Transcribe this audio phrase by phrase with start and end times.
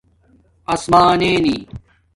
[0.65, 1.67] آسمانینی